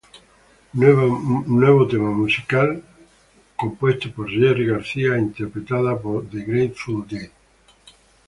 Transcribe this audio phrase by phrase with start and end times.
[0.73, 3.21] Nuevo tema musical fue
[3.55, 7.29] compuesta por Jerry Garcia e interpretada por The Grateful Dead.